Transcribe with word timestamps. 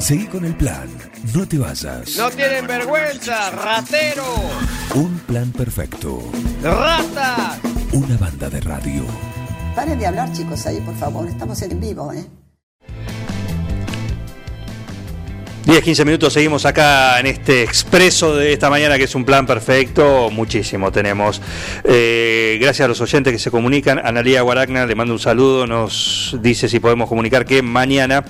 Seguí 0.00 0.24
con 0.26 0.46
el 0.46 0.54
plan. 0.54 0.88
No 1.34 1.46
te 1.46 1.58
vayas. 1.58 2.16
No 2.16 2.30
tienen 2.30 2.66
vergüenza, 2.66 3.50
ratero. 3.50 4.24
Un 4.94 5.18
plan 5.20 5.52
perfecto. 5.52 6.22
Rata. 6.62 7.60
Una 7.92 8.16
banda 8.16 8.48
de 8.48 8.60
radio. 8.62 9.04
Paren 9.76 9.98
de 9.98 10.06
hablar, 10.06 10.32
chicos, 10.32 10.66
ahí, 10.66 10.80
por 10.80 10.96
favor. 10.96 11.28
Estamos 11.28 11.60
en 11.60 11.78
vivo, 11.78 12.14
¿eh? 12.14 12.24
10, 15.66 15.84
15 15.84 16.04
minutos 16.06 16.32
seguimos 16.32 16.64
acá 16.64 17.20
en 17.20 17.26
este 17.26 17.62
expreso 17.62 18.34
de 18.34 18.52
esta 18.52 18.70
mañana 18.70 18.96
que 18.96 19.04
es 19.04 19.14
un 19.14 19.24
plan 19.24 19.46
perfecto, 19.46 20.30
muchísimo 20.30 20.90
tenemos. 20.90 21.40
Eh, 21.84 22.58
gracias 22.60 22.86
a 22.86 22.88
los 22.88 23.00
oyentes 23.00 23.32
que 23.32 23.38
se 23.38 23.50
comunican. 23.50 24.00
Analía 24.04 24.40
Guaragna 24.40 24.86
le 24.86 24.94
mando 24.94 25.12
un 25.12 25.20
saludo, 25.20 25.66
nos 25.66 26.36
dice 26.40 26.68
si 26.68 26.80
podemos 26.80 27.08
comunicar 27.08 27.44
que 27.44 27.62
mañana 27.62 28.24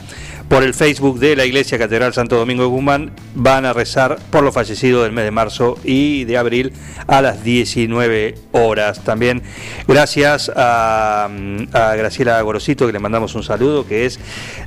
por 0.51 0.64
el 0.64 0.75
Facebook 0.75 1.21
de 1.21 1.37
la 1.37 1.45
Iglesia 1.45 1.79
Catedral 1.79 2.12
Santo 2.12 2.37
Domingo 2.37 2.64
de 2.64 2.69
Guzmán 2.69 3.13
van 3.36 3.64
a 3.64 3.72
rezar 3.72 4.18
por 4.31 4.43
los 4.43 4.53
fallecidos 4.53 5.04
del 5.04 5.13
mes 5.13 5.23
de 5.25 5.31
marzo 5.31 5.79
y 5.85 6.25
de 6.25 6.36
abril 6.36 6.73
a 7.07 7.23
las 7.23 7.45
19 7.45 8.35
horas. 8.50 9.04
También 9.04 9.43
gracias 9.86 10.50
a, 10.57 11.26
a 11.73 11.95
Graciela 11.95 12.43
Gorosito 12.43 12.85
que 12.85 12.93
le 12.93 12.99
mandamos 12.99 13.36
un 13.36 13.45
saludo 13.45 13.86
que 13.86 14.07
es 14.07 14.18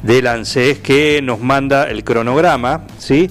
del 0.03 0.27
ANSES 0.27 0.79
que 0.79 1.19
nos 1.21 1.41
manda 1.41 1.89
el 1.89 2.05
cronograma, 2.05 2.87
¿sí? 2.97 3.29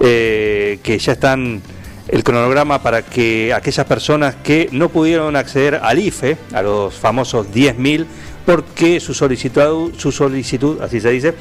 Eh, 0.00 0.78
que 0.82 0.98
ya 0.98 1.12
están 1.12 1.60
el 2.08 2.24
cronograma 2.24 2.82
para 2.82 3.02
que 3.02 3.52
aquellas 3.52 3.86
personas 3.86 4.36
que 4.36 4.68
no 4.72 4.88
pudieron 4.88 5.36
acceder 5.36 5.80
al 5.82 5.98
IFE, 5.98 6.38
a 6.54 6.62
los 6.62 6.94
famosos 6.94 7.48
10.000, 7.52 8.06
porque 8.46 9.00
su 9.00 9.14
solicitud, 9.14 9.92
su 9.96 10.12
solicitud, 10.12 10.80
así 10.80 11.00
se 11.00 11.10
dice, 11.10 11.34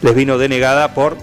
les 0.00 0.14
vino 0.14 0.38
denegada 0.38 0.94
por 0.94 1.16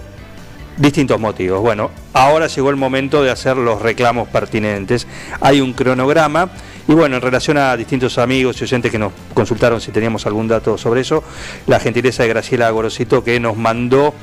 distintos 0.76 1.20
motivos. 1.20 1.60
Bueno, 1.60 1.90
ahora 2.12 2.46
llegó 2.46 2.70
el 2.70 2.76
momento 2.76 3.22
de 3.22 3.30
hacer 3.30 3.56
los 3.56 3.82
reclamos 3.82 4.28
pertinentes. 4.28 5.06
Hay 5.40 5.60
un 5.60 5.72
cronograma 5.72 6.50
y 6.88 6.92
bueno, 6.92 7.16
en 7.16 7.22
relación 7.22 7.56
a 7.56 7.76
distintos 7.76 8.18
amigos 8.18 8.60
y 8.60 8.64
oyentes 8.64 8.90
que 8.90 8.98
nos 8.98 9.12
consultaron 9.34 9.80
si 9.80 9.92
teníamos 9.92 10.26
algún 10.26 10.48
dato 10.48 10.76
sobre 10.76 11.02
eso, 11.02 11.22
la 11.66 11.78
gentileza 11.78 12.24
de 12.24 12.30
Graciela 12.30 12.68
Gorosito 12.70 13.22
que 13.22 13.38
nos 13.38 13.56
mandó 13.56 14.14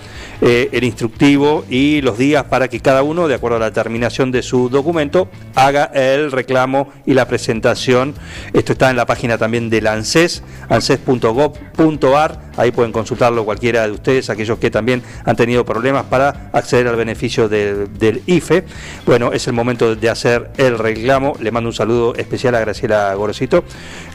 eh, 0.42 0.70
el 0.72 0.84
instructivo 0.84 1.66
y 1.70 2.02
los 2.02 2.18
días 2.18 2.44
para 2.46 2.68
que 2.68 2.80
cada 2.80 3.04
uno, 3.04 3.28
de 3.28 3.36
acuerdo 3.36 3.58
a 3.58 3.60
la 3.60 3.72
terminación 3.72 4.32
de 4.32 4.44
su 4.44 4.70
documento, 4.70 5.30
haga 5.56 5.86
el 5.86 6.32
reclamo 6.32 6.90
y 7.06 7.14
la 7.14 7.28
presentación. 7.28 8.14
Esto 8.54 8.74
está 8.74 8.90
en 8.90 8.98
la 8.98 9.06
página 9.06 9.38
también 9.38 9.70
del 9.70 9.88
ANSES, 9.88 10.44
anses.gov.ar, 10.70 12.47
ahí 12.58 12.72
pueden 12.72 12.92
consultarlo 12.92 13.46
cualquiera 13.46 13.88
de 13.88 13.94
ustedes, 13.94 14.30
aquellos 14.30 14.60
que 14.60 14.70
también 14.70 15.02
han 15.24 15.36
tenido 15.36 15.64
problemas 15.64 16.06
para 16.06 16.50
acceder 16.52 16.88
al 16.88 16.96
beneficio 16.96 17.48
del, 17.48 18.22
IFE. 18.26 18.66
Bueno, 19.06 19.32
es 19.32 19.48
el 19.48 19.54
momento 19.54 19.96
de 19.96 20.10
hacer 20.10 20.52
el 20.58 20.78
reclamo. 20.78 21.36
Le 21.40 21.52
mando 21.52 21.70
un 21.70 21.74
saludo 21.74 22.16
especial 22.16 22.56
a 22.56 22.60
Graciela 22.60 23.14
Gorosito, 23.14 23.64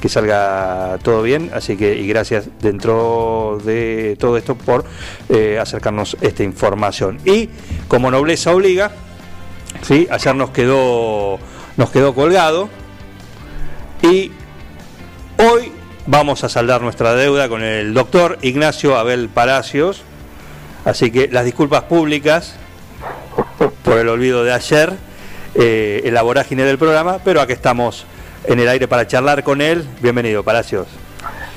que 0.00 0.08
salga 0.08 0.98
todo 1.02 1.22
bien, 1.22 1.50
así 1.54 1.76
que 1.76 1.94
y 1.96 2.06
gracias 2.06 2.48
dentro 2.60 3.58
de 3.64 4.16
todo 4.18 4.36
esto 4.36 4.54
por 4.54 4.84
eh, 5.28 5.58
acercarnos 5.60 6.16
esta 6.20 6.42
información. 6.42 7.18
Y 7.24 7.48
como 7.88 8.10
nobleza 8.10 8.52
obliga, 8.52 8.90
¿sí? 9.82 10.06
ayer 10.10 10.34
nos 10.34 10.50
quedó, 10.50 11.38
nos 11.76 11.90
quedó 11.90 12.14
colgado 12.14 12.68
y 14.02 14.32
hoy 15.38 15.72
vamos 16.06 16.44
a 16.44 16.48
saldar 16.48 16.82
nuestra 16.82 17.14
deuda 17.14 17.48
con 17.48 17.62
el 17.62 17.94
doctor 17.94 18.38
Ignacio 18.42 18.96
Abel 18.96 19.28
Palacios, 19.28 20.02
así 20.84 21.10
que 21.10 21.28
las 21.28 21.44
disculpas 21.44 21.82
públicas 21.84 22.56
por 23.84 23.98
el 23.98 24.08
olvido 24.08 24.44
de 24.44 24.52
ayer, 24.52 24.92
eh, 25.54 26.02
en 26.04 26.14
la 26.14 26.22
vorágine 26.22 26.64
del 26.64 26.78
programa, 26.78 27.18
pero 27.24 27.40
aquí 27.40 27.52
estamos 27.52 28.06
en 28.44 28.58
el 28.58 28.68
aire 28.68 28.88
para 28.88 29.06
charlar 29.06 29.42
con 29.42 29.60
él. 29.60 29.86
Bienvenido, 30.00 30.42
Palacios. 30.42 30.88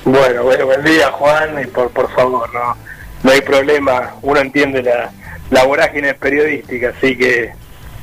Bueno, 0.04 0.44
bueno, 0.44 0.66
buen 0.66 0.84
día 0.84 1.10
Juan, 1.10 1.60
y 1.62 1.66
por, 1.66 1.90
por 1.90 2.12
favor, 2.14 2.52
no, 2.54 2.76
no 3.22 3.30
hay 3.30 3.40
problema, 3.40 4.14
uno 4.22 4.40
entiende 4.40 4.82
la, 4.82 5.10
la 5.50 5.64
vorágine 5.64 6.14
periodística, 6.14 6.92
así 6.96 7.16
que 7.16 7.52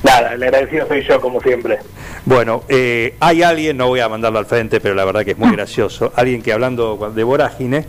nada, 0.04 0.34
el 0.34 0.42
agradecido 0.42 0.86
soy 0.86 1.02
yo 1.02 1.20
como 1.20 1.40
siempre. 1.40 1.78
Bueno, 2.24 2.62
eh, 2.68 3.16
hay 3.20 3.42
alguien, 3.42 3.76
no 3.76 3.88
voy 3.88 4.00
a 4.00 4.08
mandarlo 4.08 4.38
al 4.38 4.46
frente, 4.46 4.80
pero 4.80 4.94
la 4.94 5.04
verdad 5.04 5.24
que 5.24 5.32
es 5.32 5.38
muy 5.38 5.50
gracioso, 5.56 6.12
alguien 6.14 6.42
que 6.42 6.52
hablando 6.52 7.12
de 7.14 7.24
vorágine 7.24 7.86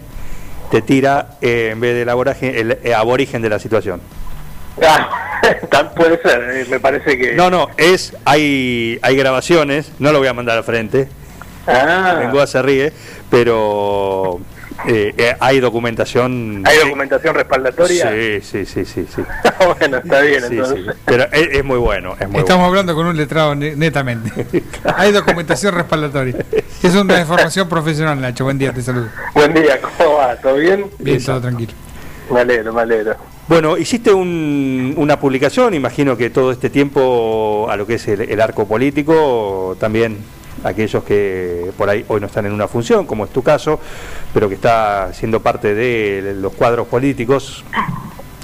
te 0.72 0.82
tira 0.82 1.38
eh, 1.42 1.70
en 1.74 1.80
vez 1.80 1.96
de 1.96 2.06
la 2.06 2.16
vorágine 2.16 2.60
el 2.60 2.80
eh, 2.84 2.94
aborigen 2.96 3.42
de 3.42 3.50
la 3.50 3.60
situación. 3.60 4.02
Ah, 4.82 5.10
puede 5.96 6.20
ser, 6.22 6.68
me 6.70 6.80
parece 6.80 7.18
que... 7.18 7.34
No, 7.34 7.50
no, 7.50 7.70
es, 7.78 8.16
hay, 8.26 8.98
hay 9.02 9.16
grabaciones, 9.16 9.92
no 10.00 10.12
lo 10.12 10.18
voy 10.18 10.28
a 10.28 10.34
mandar 10.34 10.58
al 10.58 10.64
frente, 10.64 11.08
Ah, 11.68 12.16
Bengoa 12.20 12.46
se 12.48 12.62
ríe, 12.62 12.94
pero 13.30 14.40
eh, 14.88 15.14
eh, 15.18 15.36
hay 15.40 15.60
documentación. 15.60 16.64
¿Hay 16.66 16.78
documentación 16.80 17.36
respaldatoria? 17.36 18.12
Sí, 18.12 18.42
sí, 18.42 18.66
sí, 18.66 18.86
sí, 18.86 19.06
sí. 19.16 19.22
bueno, 19.80 19.98
está 19.98 20.22
bien, 20.22 20.42
Sí, 20.42 20.48
entonces. 20.56 20.86
sí. 20.86 20.92
Pero 21.06 21.24
es, 21.32 21.48
es 21.52 21.64
muy 21.64 21.78
bueno, 21.78 22.16
es 22.20 22.30
muy 22.30 22.40
Estamos 22.42 22.68
hablando 22.68 22.94
con 22.96 23.06
un 23.08 23.18
letrado 23.18 23.56
ne- 23.56 23.76
netamente. 23.76 24.46
Hay 24.96 25.12
documentación 25.12 25.74
respaldatoria. 25.76 26.36
Es 26.84 26.96
una 26.96 27.20
información 27.20 27.68
profesional, 27.70 28.20
Nacho. 28.22 28.44
Buen 28.44 28.58
día, 28.58 28.74
te 28.74 28.82
saludo. 28.82 29.08
Buen 29.34 29.54
día, 29.54 29.80
¿cómo 29.82 30.16
va? 30.18 30.36
¿Todo 30.36 30.56
bien? 30.56 30.86
Bien, 31.00 31.24
todo 31.24 31.42
tranquilo. 31.42 31.74
Me 32.32 32.40
alegro, 32.42 32.74
me 32.74 32.82
alegro. 32.82 33.16
Bueno, 33.48 33.78
hiciste 33.78 34.12
un- 34.12 34.94
una 34.98 35.20
publicación, 35.20 35.74
imagino 35.76 36.18
que 36.18 36.30
todo 36.32 36.52
este 36.52 36.70
tiempo 36.72 37.68
a 37.70 37.78
lo 37.78 37.86
que 37.86 37.96
es 37.96 38.08
el, 38.08 38.22
el 38.22 38.42
arco 38.42 38.68
político, 38.68 39.78
también 39.80 40.18
aquellos 40.66 41.04
que 41.04 41.72
por 41.78 41.90
ahí 41.90 42.04
hoy 42.08 42.20
no 42.20 42.28
están 42.28 42.46
en 42.46 42.52
una 42.52 42.68
función, 42.68 43.06
como 43.06 43.26
es 43.26 43.32
tu 43.32 43.44
caso, 43.44 43.80
pero 44.34 44.50
que 44.50 44.56
está 44.56 45.14
siendo 45.14 45.40
parte 45.42 45.74
de 45.76 46.34
los 46.36 46.54
cuadros 46.54 46.88
políticos, 46.88 47.64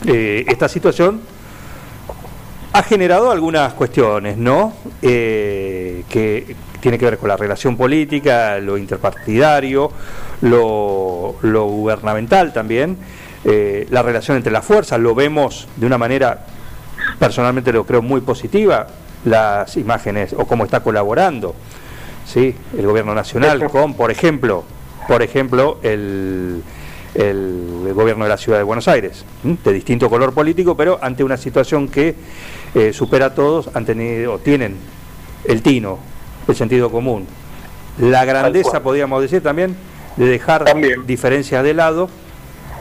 eh, 0.06 0.46
esta 0.48 0.70
situación 0.70 1.22
ha 2.74 2.84
generado 2.84 3.32
algunas 3.32 3.74
cuestiones, 3.74 4.38
¿no? 4.38 4.74
Eh, 5.02 6.04
que 6.10 6.56
tiene 6.80 6.98
que 6.98 7.06
ver 7.06 7.18
con 7.18 7.28
la 7.28 7.38
relación 7.38 7.76
política, 7.76 8.60
lo 8.60 8.78
interpartidario, 8.78 9.92
lo, 10.42 11.36
gubernamental 11.42 12.54
también, 12.54 12.98
eh, 13.44 13.88
la 13.90 14.02
relación 14.02 14.38
entre 14.38 14.52
las 14.52 14.64
fuerzas, 14.64 15.00
lo 15.00 15.14
vemos 15.14 15.68
de 15.76 15.86
una 15.86 15.98
manera, 15.98 16.46
personalmente 17.20 17.74
lo 17.74 17.86
creo 17.86 18.02
muy 18.02 18.22
positiva, 18.22 18.88
las 19.26 19.76
imágenes 19.78 20.34
o 20.34 20.46
cómo 20.46 20.64
está 20.64 20.80
colaborando, 20.80 21.56
¿sí? 22.32 22.56
El 22.78 22.86
gobierno 22.86 23.14
nacional 23.14 23.70
con, 23.70 23.94
por 23.94 24.12
ejemplo, 24.12 24.64
por 25.08 25.22
ejemplo, 25.22 25.80
el, 25.84 26.62
el 27.16 27.92
gobierno 27.94 28.24
de 28.24 28.30
la 28.30 28.38
ciudad 28.38 28.58
de 28.58 28.64
Buenos 28.64 28.88
Aires, 28.88 29.26
de 29.44 29.74
distinto 29.74 30.10
color 30.10 30.34
político, 30.34 30.78
pero 30.78 31.00
ante 31.02 31.24
una 31.24 31.38
situación 31.38 31.90
que 31.90 32.16
eh, 32.76 32.94
supera 32.94 33.28
a 33.28 33.36
todos, 33.36 33.70
han 33.74 33.86
tenido, 33.86 34.38
tienen 34.40 34.78
el 35.44 35.62
tino, 35.62 36.00
el 36.48 36.56
sentido 36.56 36.90
común, 36.90 37.26
la 38.00 38.24
grandeza, 38.24 38.82
podríamos 38.82 39.22
decir 39.22 39.42
también, 39.44 39.76
de 40.16 40.26
dejar 40.26 40.64
También. 40.66 41.06
diferencias 41.06 41.64
de 41.64 41.74
lado, 41.74 42.10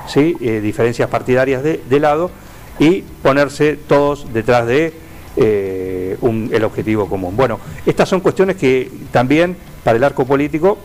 ¿sí? 0.07 0.37
Eh, 0.41 0.61
diferencias 0.61 1.09
partidarias 1.09 1.63
de, 1.63 1.81
de 1.89 2.01
lado, 2.01 2.31
y 2.79 3.03
ponerse 3.23 3.77
todos 3.77 4.33
detrás 4.33 4.67
de 4.67 4.93
eh, 5.37 5.90
un- 6.21 6.51
el 6.53 6.65
objetivo 6.65 7.09
común. 7.09 7.37
Bueno, 7.37 7.59
estas 7.87 8.09
son 8.09 8.21
cuestiones 8.21 8.57
que 8.57 8.91
también 9.13 9.57
para 9.85 9.97
el 9.97 10.05
arco 10.05 10.25
político 10.27 10.79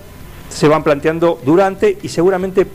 se 0.50 0.68
van 0.68 0.84
planteando 0.84 1.40
durante 1.44 1.98
y 2.02 2.10
seguramente 2.10 2.68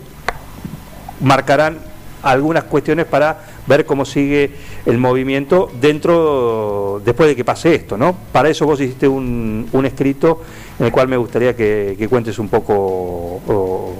marcarán 1.21 1.79
algunas 2.23 2.65
cuestiones 2.65 3.07
para 3.07 3.39
ver 3.67 3.87
cómo 3.87 4.05
sigue 4.05 4.51
el 4.87 4.99
movimiento 4.99 5.71
dentro, 5.81 7.01
después 7.05 7.29
de 7.29 7.37
que 7.37 7.45
pase 7.45 7.75
esto, 7.75 7.97
¿no? 7.97 8.17
Para 8.33 8.49
eso 8.49 8.67
vos 8.67 8.81
hiciste 8.81 9.09
un, 9.09 9.69
escrito 9.85 10.43
en 10.79 10.87
el 10.87 10.93
cual 10.93 11.09
me 11.09 11.17
gustaría 11.17 11.55
que, 11.57 12.07
cuentes 12.11 12.39
un 12.39 12.49
poco 12.49 13.95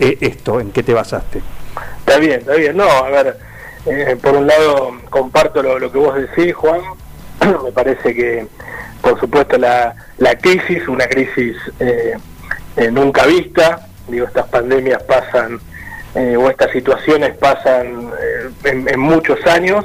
eh, 0.00 0.18
esto, 0.20 0.60
en 0.60 0.70
qué 0.70 0.82
te 0.82 0.92
basaste. 0.92 1.40
Está 2.00 2.18
bien, 2.18 2.40
está 2.40 2.54
bien. 2.54 2.76
No, 2.76 2.84
a 2.84 3.08
ver, 3.08 3.38
eh, 3.86 4.16
por 4.20 4.34
un 4.36 4.46
lado 4.46 4.92
comparto 5.08 5.62
lo 5.62 5.90
que 5.90 5.98
vos 5.98 6.14
decís, 6.14 6.54
Juan. 6.54 6.80
Me 7.64 7.72
parece 7.72 8.14
que, 8.14 8.46
por 9.00 9.18
supuesto, 9.18 9.58
la, 9.58 9.94
la 10.18 10.34
crisis, 10.36 10.86
una 10.88 11.06
crisis 11.06 11.56
eh, 11.80 12.14
eh, 12.76 12.90
nunca 12.90 13.26
vista, 13.26 13.86
digo, 14.08 14.26
estas 14.26 14.48
pandemias 14.48 15.02
pasan, 15.02 15.60
eh, 16.14 16.36
o 16.36 16.50
estas 16.50 16.70
situaciones 16.72 17.36
pasan 17.36 18.10
eh, 18.20 18.50
en, 18.64 18.88
en 18.88 19.00
muchos 19.00 19.44
años, 19.46 19.84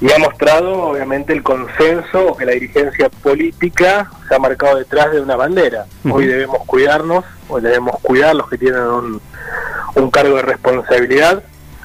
y 0.00 0.12
ha 0.12 0.18
mostrado, 0.18 0.90
obviamente, 0.90 1.32
el 1.32 1.42
consenso 1.42 2.26
o 2.28 2.36
que 2.36 2.44
la 2.44 2.52
dirigencia 2.52 3.08
política 3.08 4.10
se 4.28 4.34
ha 4.34 4.38
marcado 4.38 4.76
detrás 4.76 5.10
de 5.10 5.22
una 5.22 5.36
bandera. 5.36 5.86
Hoy 6.10 6.26
debemos 6.26 6.58
cuidarnos, 6.66 7.24
hoy 7.48 7.62
debemos 7.62 7.98
cuidar 8.02 8.36
los 8.36 8.46
que 8.50 8.58
tienen 8.58 8.82
un, 8.82 9.22
un 9.94 10.10
cargo 10.10 10.36
de 10.36 10.42
responsabilidad, 10.42 11.42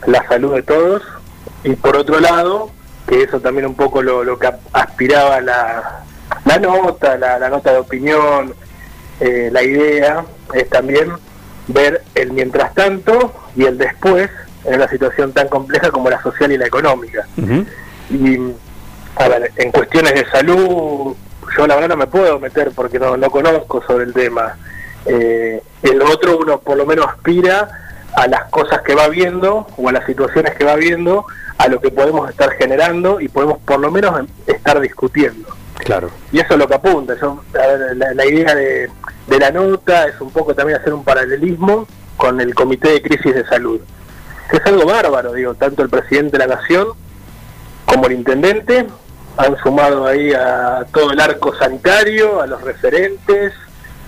la 0.08 0.28
salud 0.28 0.54
de 0.56 0.64
todos, 0.64 1.04
y 1.64 1.76
por 1.76 1.96
otro 1.96 2.20
lado, 2.20 2.72
que 3.12 3.24
eso 3.24 3.42
también 3.42 3.66
un 3.68 3.76
poco 3.76 4.02
lo, 4.02 4.24
lo 4.24 4.40
que 4.40 4.50
aspiraba 4.72 5.42
la, 5.42 6.00
la 6.46 6.60
nota, 6.60 7.18
la, 7.18 7.38
la 7.40 7.50
nota 7.50 7.74
de 7.74 7.80
opinión, 7.80 8.54
eh, 9.20 9.50
la 9.52 9.62
idea 9.62 10.24
es 10.54 10.70
también 10.70 11.12
ver 11.68 12.04
el 12.16 12.32
mientras 12.32 12.74
tanto 12.74 13.34
y 13.54 13.66
el 13.66 13.78
después 13.78 14.30
en 14.64 14.76
una 14.76 14.88
situación 14.88 15.34
tan 15.34 15.50
compleja 15.50 15.92
como 15.92 16.10
la 16.10 16.22
social 16.24 16.54
y 16.54 16.58
la 16.58 16.68
económica. 16.68 17.28
Y, 18.10 18.38
a 19.18 19.28
ver, 19.28 19.52
en 19.58 19.72
cuestiones 19.72 20.14
de 20.14 20.26
salud, 20.28 21.14
yo 21.58 21.68
la 21.68 21.76
verdad 21.76 21.90
no 21.90 21.98
me 21.98 22.08
puedo 22.08 22.40
meter 22.40 22.72
porque 22.74 22.98
no, 22.98 23.18
no 23.18 23.30
conozco 23.30 23.84
sobre 23.86 24.06
el 24.06 24.14
tema. 24.14 24.56
Eh, 25.06 25.62
el 25.84 26.02
otro 26.02 26.38
uno 26.38 26.62
por 26.62 26.78
lo 26.78 26.86
menos 26.86 27.08
aspira 27.08 27.91
a 28.16 28.28
las 28.28 28.46
cosas 28.46 28.82
que 28.82 28.96
va 28.96 29.08
viendo 29.08 29.68
o 29.78 29.90
a 29.90 29.92
las 29.92 30.06
situaciones 30.06 30.54
que 30.56 30.64
va 30.64 30.76
viendo, 30.76 31.26
a 31.58 31.68
lo 31.68 31.80
que 31.80 31.92
podemos 31.92 32.30
estar 32.30 32.52
generando 32.52 33.20
y 33.22 33.28
podemos 33.28 33.60
por 33.60 33.80
lo 33.80 33.92
menos 33.92 34.28
estar 34.48 34.80
discutiendo. 34.80 35.50
Claro. 35.76 36.10
Y 36.32 36.40
eso 36.40 36.54
es 36.54 36.60
lo 36.60 36.68
que 36.68 36.76
apunta. 36.76 37.16
Yo, 37.20 37.44
la, 37.54 38.26
idea 38.26 38.54
de, 38.54 38.90
de, 39.28 39.40
la 39.40 39.52
nota 39.52 40.06
es 40.08 40.20
un 40.22 40.32
poco 40.32 40.54
también 40.54 40.80
hacer 40.80 40.94
un 40.94 41.04
paralelismo 41.04 41.88
con 42.18 42.40
el 42.40 42.54
Comité 42.54 42.90
de 42.90 43.02
Crisis 43.02 43.34
de 43.34 43.46
Salud, 43.46 43.82
que 44.50 44.58
es 44.58 44.66
algo 44.66 44.86
bárbaro, 44.86 45.34
digo, 45.34 45.56
tanto 45.56 45.82
el 45.82 45.90
presidente 45.90 46.38
de 46.38 46.48
la 46.48 46.56
Nación 46.56 46.90
como 47.86 48.06
el 48.06 48.14
intendente 48.14 48.88
han 49.38 49.58
sumado 49.58 50.08
ahí 50.08 50.34
a 50.34 50.86
todo 50.94 51.12
el 51.12 51.20
arco 51.20 51.56
sanitario, 51.56 52.42
a 52.42 52.48
los 52.48 52.62
referentes, 52.62 53.54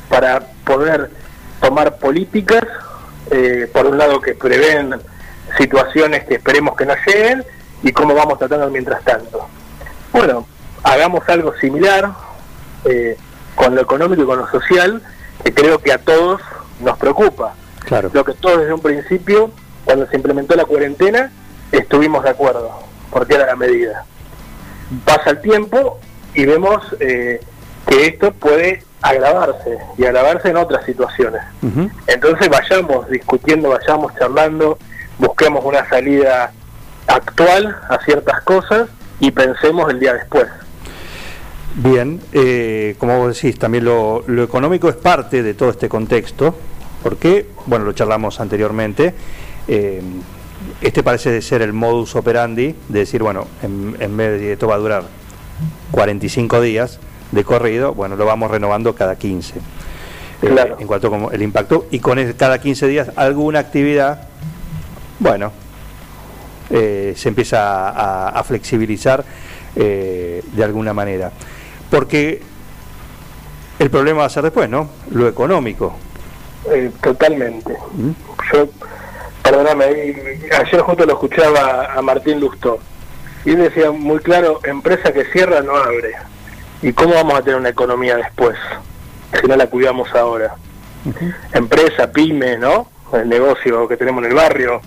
para 0.09 0.41
poder 0.65 1.09
tomar 1.61 1.97
políticas, 1.97 2.63
eh, 3.31 3.69
por 3.71 3.85
un 3.85 3.97
lado 3.97 4.21
que 4.21 4.35
prevén 4.35 4.95
situaciones 5.57 6.25
que 6.25 6.35
esperemos 6.35 6.75
que 6.75 6.85
no 6.85 6.93
lleguen 7.05 7.43
y 7.81 7.91
cómo 7.91 8.13
vamos 8.15 8.39
tratando 8.39 8.69
mientras 8.69 9.03
tanto. 9.03 9.47
Bueno, 10.11 10.47
hagamos 10.83 11.27
algo 11.29 11.53
similar 11.59 12.11
eh, 12.85 13.17
con 13.55 13.75
lo 13.75 13.81
económico 13.81 14.23
y 14.23 14.25
con 14.25 14.39
lo 14.39 14.47
social, 14.49 15.01
que 15.43 15.53
creo 15.53 15.79
que 15.79 15.91
a 15.91 15.97
todos 15.97 16.41
nos 16.79 16.97
preocupa. 16.97 17.55
Claro. 17.85 18.09
Lo 18.13 18.23
que 18.23 18.33
todos 18.33 18.59
desde 18.59 18.73
un 18.73 18.81
principio, 18.81 19.51
cuando 19.85 20.07
se 20.07 20.15
implementó 20.15 20.55
la 20.55 20.65
cuarentena, 20.65 21.31
estuvimos 21.71 22.23
de 22.23 22.29
acuerdo, 22.29 22.71
porque 23.11 23.35
era 23.35 23.45
la 23.45 23.55
medida. 23.55 24.05
Pasa 25.05 25.31
el 25.31 25.41
tiempo 25.41 25.99
y 26.33 26.45
vemos 26.45 26.83
eh, 26.99 27.39
que 27.87 28.07
esto 28.07 28.31
puede 28.31 28.83
agravarse 29.03 29.77
y 29.97 30.05
agravarse 30.05 30.49
en 30.49 30.57
otras 30.57 30.85
situaciones. 30.85 31.41
Entonces 32.07 32.49
vayamos 32.49 33.07
discutiendo, 33.09 33.69
vayamos 33.69 34.15
charlando, 34.15 34.79
busquemos 35.19 35.63
una 35.63 35.87
salida 35.87 36.51
actual 37.05 37.77
a 37.89 37.99
ciertas 38.03 38.41
cosas 38.43 38.89
y 39.19 39.29
pensemos 39.29 39.91
el 39.91 39.99
día 39.99 40.13
después. 40.13 40.47
Bien, 41.75 42.21
eh, 42.31 42.95
como 42.97 43.17
vos 43.17 43.35
decís, 43.35 43.59
también 43.59 43.83
lo, 43.83 44.23
económico 44.41 44.87
es 44.89 44.95
parte 44.95 45.43
de 45.43 45.53
todo 45.53 45.71
este 45.71 45.89
contexto, 45.89 46.55
porque, 47.01 47.47
bueno, 47.65 47.83
lo 47.83 47.91
charlamos 47.91 48.39
anteriormente, 48.39 49.13
eh, 49.67 50.01
este 50.81 51.03
parece 51.03 51.41
ser 51.41 51.61
el 51.61 51.73
modus 51.73 52.15
operandi 52.15 52.73
de 52.87 52.99
decir, 52.99 53.21
bueno, 53.21 53.47
en, 53.63 54.15
vez 54.15 54.39
de 54.39 54.53
esto 54.53 54.67
va 54.67 54.75
a 54.75 54.77
durar 54.77 55.03
45 55.91 56.61
días 56.61 56.99
de 57.33 57.43
corrido, 57.43 57.93
bueno, 57.93 58.15
lo 58.15 58.25
vamos 58.25 58.51
renovando 58.51 58.95
cada 58.95 59.15
15. 59.15 59.59
Eh, 60.41 60.73
en 60.79 60.87
cuanto 60.87 61.13
a 61.13 61.33
el 61.33 61.41
impacto, 61.41 61.87
y 61.91 61.99
con 61.99 62.33
cada 62.33 62.59
15 62.59 62.87
días 62.87 63.11
alguna 63.15 63.59
actividad, 63.59 64.27
bueno, 65.19 65.51
se 66.69 67.27
empieza 67.29 68.29
a, 68.29 68.43
flexibilizar 68.43 69.23
de 69.75 70.63
alguna 70.63 70.91
manera 70.91 71.31
porque 71.93 72.41
el 73.77 73.91
problema 73.91 74.21
va 74.21 74.25
a 74.25 74.29
ser 74.29 74.41
después, 74.41 74.67
¿no? 74.67 74.89
Lo 75.11 75.27
económico. 75.27 75.95
Eh, 76.71 76.89
totalmente. 76.99 77.71
¿Mm? 77.91 78.09
Yo, 78.51 78.67
perdóname, 79.43 79.85
ayer 80.59 80.81
justo 80.81 81.05
lo 81.05 81.13
escuchaba 81.13 81.93
a 81.93 82.01
Martín 82.01 82.39
Lustó 82.39 82.79
y 83.45 83.51
él 83.51 83.57
decía 83.57 83.91
muy 83.91 84.17
claro, 84.21 84.59
empresa 84.63 85.13
que 85.13 85.25
cierra 85.25 85.61
no 85.61 85.75
abre. 85.75 86.15
¿Y 86.83 86.91
cómo 86.91 87.13
vamos 87.15 87.35
a 87.35 87.41
tener 87.41 87.57
una 87.57 87.69
economía 87.69 88.17
después 88.17 88.57
si 89.39 89.47
no 89.47 89.55
la 89.55 89.67
cuidamos 89.67 90.13
ahora? 90.13 90.55
Empresa, 91.53 92.11
pyme, 92.11 92.57
¿no? 92.57 92.89
El 93.13 93.29
negocio 93.29 93.87
que 93.87 93.95
tenemos 93.95 94.21
en 94.23 94.31
el 94.31 94.35
barrio, 94.35 94.81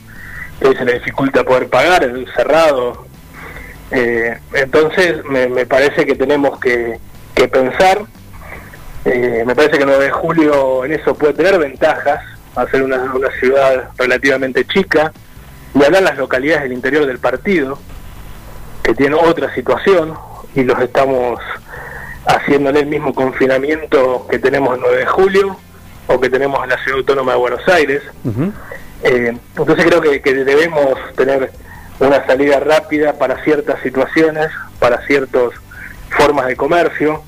que 0.61 0.77
se 0.77 0.85
le 0.85 0.95
dificulta 0.95 1.43
poder 1.43 1.71
pagar, 1.71 2.05
el 2.05 2.31
cerrado, 2.35 3.07
eh, 3.91 4.39
entonces 4.53 5.25
me, 5.25 5.65
parece 5.65 6.05
que 6.05 6.15
tenemos 6.15 6.61
que, 6.61 7.01
pensar, 7.51 8.03
eh, 9.07 9.45
me 9.47 9.55
parece 9.55 9.79
que 9.79 9.85
el 9.85 9.89
9 9.89 10.05
de 10.05 10.11
julio 10.11 10.85
en 10.85 10.93
eso 10.93 11.15
puede 11.15 11.33
tener 11.33 11.59
ventajas, 11.59 12.21
a 12.57 12.67
ser 12.67 12.83
una, 12.83 12.99
ciudad 13.41 13.89
relativamente 13.97 14.67
chica, 14.67 15.13
y 15.75 15.83
hablar 15.83 16.03
las 16.03 16.19
localidades 16.19 16.65
del 16.65 16.73
interior 16.75 17.07
del 17.07 17.21
partido, 17.21 17.79
que 18.83 18.95
tienen 18.95 19.19
otra 19.19 19.55
situación, 19.55 20.15
y 20.55 20.63
los 20.63 20.79
estamos 20.81 21.41
haciéndole 22.27 22.81
el 22.81 22.87
mismo 22.87 23.15
confinamiento 23.15 24.27
que 24.29 24.39
tenemos 24.39 24.75
el 24.75 24.81
9 24.81 24.99
de 24.99 25.07
julio, 25.07 25.57
o 26.07 26.21
que 26.21 26.31
tenemos 26.31 26.63
en 26.63 26.71
la 26.71 26.79
Ciudad 26.83 26.99
Autónoma 26.99 27.33
de 27.33 27.39
Buenos 27.39 27.69
Aires. 27.69 28.03
Eh, 29.03 29.37
entonces 29.57 29.85
creo 29.85 30.01
que, 30.01 30.21
que 30.21 30.35
debemos 30.35 30.95
tener 31.17 31.51
una 31.99 32.25
salida 32.27 32.61
rápida 32.61 33.15
para 33.15 33.43
ciertas 33.43 33.81
situaciones, 33.83 34.51
para 34.79 35.05
ciertas 35.07 35.51
formas 36.11 36.47
de 36.47 36.57
comercio. 36.57 37.23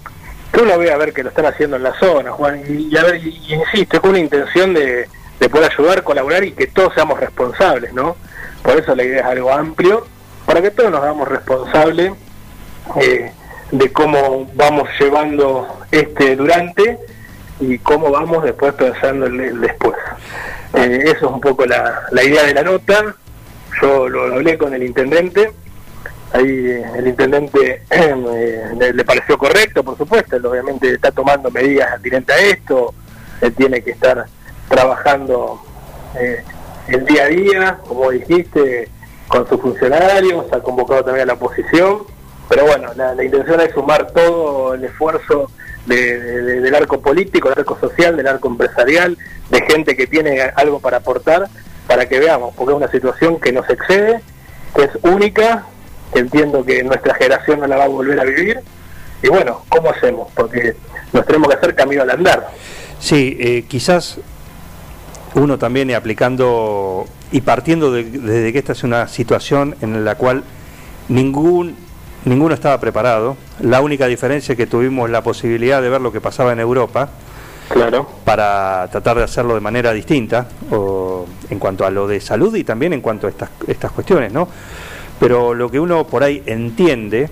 Yo 0.52 0.64
lo 0.64 0.76
voy 0.76 0.88
a 0.88 0.96
ver 0.96 1.12
que 1.12 1.22
lo 1.22 1.28
están 1.28 1.46
haciendo 1.46 1.76
en 1.76 1.82
la 1.84 1.98
zona, 1.98 2.32
Juan, 2.32 2.62
y, 2.68 2.96
a 2.96 3.04
ver, 3.04 3.16
y, 3.16 3.54
insisto, 3.54 4.00
con 4.00 4.10
una 4.10 4.18
intención 4.18 4.74
de, 4.74 5.08
poder 5.50 5.70
ayudar, 5.70 6.02
colaborar 6.02 6.44
y 6.44 6.52
que 6.52 6.66
todos 6.66 6.94
seamos 6.94 7.20
responsables, 7.20 7.92
¿no? 7.92 8.16
Por 8.62 8.76
eso 8.76 8.94
la 8.94 9.04
idea 9.04 9.20
es 9.20 9.26
algo 9.26 9.52
amplio, 9.52 10.06
para 10.46 10.60
que 10.60 10.70
todos 10.70 10.90
nos 10.90 11.02
hagamos 11.02 11.28
responsables 11.28 12.12
eh, 13.00 13.32
de 13.70 13.92
cómo 13.92 14.48
vamos 14.54 14.88
llevando 14.98 15.66
este 15.90 16.36
durante 16.36 16.98
y 17.60 17.78
cómo 17.78 18.10
vamos 18.10 18.44
después 18.44 18.74
pensando 18.74 19.26
en 19.26 19.40
el 19.40 19.60
después. 19.60 19.96
Eh, 20.74 21.00
eso 21.04 21.26
es 21.26 21.32
un 21.32 21.40
poco 21.40 21.66
la, 21.66 22.02
la 22.10 22.22
idea 22.22 22.44
de 22.44 22.54
la 22.54 22.62
nota. 22.62 23.14
Yo 23.80 24.08
lo 24.08 24.34
hablé 24.34 24.58
con 24.58 24.74
el 24.74 24.82
intendente, 24.82 25.52
ahí 26.32 26.82
el 26.96 27.06
intendente 27.06 27.82
eh, 27.90 28.92
le, 28.92 29.04
pareció 29.04 29.38
correcto, 29.38 29.82
por 29.82 29.96
supuesto, 29.96 30.36
él 30.36 30.46
obviamente 30.46 30.92
está 30.92 31.10
tomando 31.10 31.50
medidas 31.50 31.92
atinentes 31.92 32.34
a 32.34 32.40
esto, 32.40 32.94
él 33.40 33.52
tiene 33.54 33.82
que 33.82 33.92
estar 33.92 34.26
trabajando 34.68 35.62
eh, 36.18 36.42
el 36.88 37.04
día 37.04 37.24
a 37.24 37.28
día, 37.28 37.78
como 37.86 38.10
dijiste, 38.10 38.88
con 39.28 39.48
sus 39.48 39.60
funcionarios, 39.60 40.46
ha 40.52 40.60
convocado 40.60 41.04
también 41.04 41.24
a 41.24 41.26
la 41.26 41.34
oposición, 41.34 42.02
pero 42.48 42.64
bueno, 42.64 42.92
la, 42.94 43.22
intención 43.22 43.60
es 43.60 43.72
sumar 43.72 44.10
todo 44.10 44.74
el 44.74 44.84
esfuerzo 44.84 45.50
del 45.86 46.74
arco 46.74 47.00
político, 47.00 47.48
del 47.48 47.60
arco 47.60 47.78
social, 47.80 48.16
del 48.16 48.26
arco 48.26 48.48
empresarial, 48.48 49.16
de 49.50 49.62
gente 49.62 49.96
que 49.96 50.06
tiene 50.06 50.40
algo 50.54 50.80
para 50.80 50.98
aportar 50.98 51.48
para 51.86 52.06
que 52.06 52.18
veamos, 52.18 52.54
porque 52.54 52.72
es 52.72 52.76
una 52.76 52.90
situación 52.90 53.40
que 53.40 53.50
nos 53.50 53.68
excede, 53.70 54.20
que 54.76 54.84
es 54.84 54.90
única, 55.02 55.64
entiendo 56.14 56.64
que 56.64 56.84
nuestra 56.84 57.14
generación 57.14 57.60
no 57.60 57.66
la 57.66 57.76
va 57.76 57.84
a 57.84 57.88
volver 57.88 58.20
a 58.20 58.24
vivir. 58.24 58.60
Y 59.22 59.28
bueno, 59.28 59.62
¿cómo 59.70 59.90
hacemos? 59.90 60.30
Porque 60.34 60.76
nos 61.12 61.24
tenemos 61.26 61.48
que 61.48 61.54
hacer 61.54 61.74
camino 61.74 62.02
al 62.02 62.10
andar. 62.10 62.50
Sí, 63.00 63.36
eh, 63.40 63.64
quizás 63.66 64.18
uno 65.34 65.58
también 65.58 65.94
aplicando 65.94 67.06
y 67.32 67.40
partiendo 67.40 67.90
de, 67.90 68.04
desde 68.04 68.52
que 68.52 68.58
esta 68.58 68.72
es 68.72 68.84
una 68.84 69.08
situación 69.08 69.74
en 69.80 70.04
la 70.04 70.16
cual 70.16 70.44
ningún 71.08 71.87
ninguno 72.24 72.54
estaba 72.54 72.78
preparado. 72.80 73.36
La 73.60 73.80
única 73.80 74.06
diferencia 74.06 74.52
es 74.52 74.56
que 74.56 74.66
tuvimos 74.66 75.10
la 75.10 75.22
posibilidad 75.22 75.82
de 75.82 75.88
ver 75.88 76.00
lo 76.00 76.12
que 76.12 76.20
pasaba 76.20 76.52
en 76.52 76.60
Europa 76.60 77.10
Claro. 77.68 78.08
Para 78.24 78.88
tratar 78.90 79.18
de 79.18 79.24
hacerlo 79.24 79.54
de 79.54 79.60
manera 79.60 79.92
distinta, 79.92 80.46
o 80.70 81.26
en 81.50 81.58
cuanto 81.58 81.84
a 81.84 81.90
lo 81.90 82.06
de 82.06 82.20
salud 82.20 82.54
y 82.56 82.64
también 82.64 82.94
en 82.94 83.00
cuanto 83.00 83.26
a 83.26 83.30
estas, 83.30 83.50
estas 83.66 83.92
cuestiones, 83.92 84.32
¿no? 84.32 84.48
Pero 85.20 85.52
lo 85.52 85.70
que 85.70 85.78
uno 85.78 86.06
por 86.06 86.22
ahí 86.22 86.42
entiende 86.46 87.28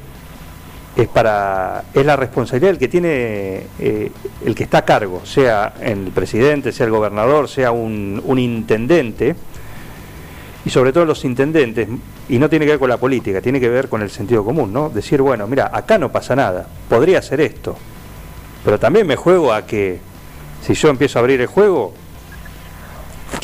es 0.94 1.08
para 1.08 1.84
es 1.92 2.04
la 2.04 2.16
responsabilidad 2.16 2.72
del 2.72 2.78
que 2.78 2.88
tiene 2.88 3.66
eh, 3.78 4.10
el 4.44 4.54
que 4.54 4.64
está 4.64 4.78
a 4.78 4.84
cargo, 4.84 5.24
sea 5.24 5.74
el 5.80 6.10
presidente, 6.10 6.72
sea 6.72 6.86
el 6.86 6.92
gobernador, 6.92 7.48
sea 7.48 7.70
un, 7.70 8.20
un 8.24 8.38
intendente, 8.38 9.36
y 10.66 10.70
sobre 10.70 10.92
todo 10.92 11.04
los 11.04 11.24
intendentes, 11.24 11.88
y 12.28 12.38
no 12.40 12.50
tiene 12.50 12.64
que 12.64 12.72
ver 12.72 12.80
con 12.80 12.90
la 12.90 12.96
política, 12.96 13.40
tiene 13.40 13.60
que 13.60 13.68
ver 13.68 13.88
con 13.88 14.02
el 14.02 14.10
sentido 14.10 14.44
común, 14.44 14.72
¿no? 14.72 14.90
Decir, 14.90 15.22
bueno, 15.22 15.46
mira, 15.46 15.70
acá 15.72 15.96
no 15.96 16.10
pasa 16.10 16.34
nada, 16.34 16.66
podría 16.88 17.22
ser 17.22 17.40
esto, 17.40 17.76
pero 18.64 18.76
también 18.76 19.06
me 19.06 19.14
juego 19.14 19.52
a 19.52 19.64
que 19.64 20.00
si 20.66 20.74
yo 20.74 20.88
empiezo 20.88 21.18
a 21.18 21.20
abrir 21.20 21.40
el 21.40 21.46
juego, 21.46 21.94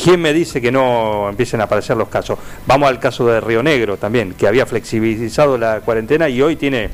¿Quién 0.03 0.21
me 0.21 0.33
dice 0.33 0.61
que 0.61 0.71
no 0.71 1.29
empiecen 1.29 1.61
a 1.61 1.65
aparecer 1.65 1.97
los 1.97 2.09
casos? 2.09 2.39
Vamos 2.67 2.89
al 2.89 3.01
caso 3.01 3.27
de 3.27 3.41
Río 3.41 3.63
Negro 3.63 3.97
también, 3.97 4.33
que 4.35 4.47
había 4.47 4.65
flexibilizado 4.65 5.59
la 5.59 5.81
cuarentena 5.81 6.29
y 6.29 6.41
hoy 6.41 6.57
tiene 6.57 6.89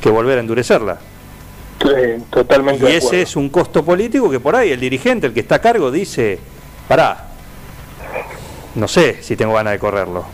que 0.00 0.10
volver 0.10 0.38
a 0.38 0.40
endurecerla. 0.40 0.98
Eh, 1.96 2.20
totalmente. 2.30 2.90
Y 2.90 2.94
ese 2.94 3.22
es 3.22 3.36
un 3.36 3.48
costo 3.48 3.84
político 3.84 4.28
que 4.28 4.40
por 4.40 4.56
ahí 4.56 4.70
el 4.70 4.80
dirigente, 4.80 5.28
el 5.28 5.32
que 5.32 5.40
está 5.40 5.56
a 5.56 5.60
cargo, 5.60 5.90
dice, 5.90 6.38
pará, 6.88 7.29
no 8.74 8.88
sé 8.88 9.22
si 9.22 9.36
tengo 9.36 9.54
ganas 9.54 9.72
de 9.74 9.78
correrlo. 9.78 10.24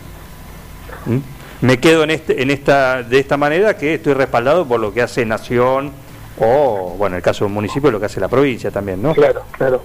¿Mm? 1.05 1.17
Me 1.61 1.79
quedo 1.79 2.03
en, 2.03 2.11
este, 2.11 2.41
en 2.41 2.51
esta, 2.51 3.01
de 3.03 3.19
esta 3.19 3.35
manera 3.37 3.75
que 3.77 3.95
estoy 3.95 4.13
respaldado 4.13 4.67
por 4.67 4.79
lo 4.79 4.93
que 4.93 5.01
hace 5.01 5.25
Nación 5.25 5.91
o, 6.39 6.93
bueno, 6.97 7.15
en 7.15 7.17
el 7.17 7.23
caso 7.23 7.45
del 7.45 7.53
municipio, 7.53 7.89
lo 7.89 7.99
que 7.99 8.05
hace 8.05 8.19
la 8.19 8.27
provincia 8.27 8.69
también, 8.69 9.01
¿no? 9.01 9.13
Claro, 9.15 9.41
claro. 9.57 9.81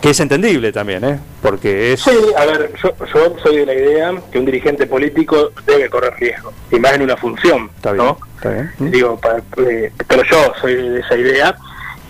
Que 0.00 0.10
es 0.10 0.20
entendible 0.20 0.70
también, 0.72 1.04
¿eh? 1.04 1.18
Porque 1.42 1.92
es... 1.94 2.00
Sí, 2.02 2.10
a 2.36 2.44
ver, 2.44 2.72
yo, 2.80 2.92
yo 3.12 3.36
soy 3.42 3.56
de 3.56 3.66
la 3.66 3.74
idea 3.74 4.14
que 4.30 4.38
un 4.38 4.44
dirigente 4.44 4.86
político 4.86 5.50
debe 5.66 5.88
correr 5.90 6.14
riesgo, 6.18 6.52
y 6.70 6.76
más 6.78 6.92
en 6.94 7.02
una 7.02 7.16
función, 7.16 7.70
Está 7.76 7.92
bien, 7.92 8.04
¿no? 8.04 8.18
está 8.36 8.50
bien. 8.50 8.70
¿Mm? 8.78 8.90
Digo, 8.90 9.16
pa- 9.18 9.42
eh, 9.68 9.90
pero 10.06 10.22
yo 10.30 10.52
soy 10.60 10.74
de 10.74 11.00
esa 11.00 11.16
idea, 11.16 11.56